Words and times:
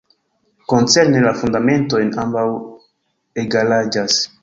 Koncerne 0.73 1.21
la 1.27 1.35
fundamentojn 1.43 2.11
ambaŭ 2.25 2.49
egalaĝas. 3.47 4.23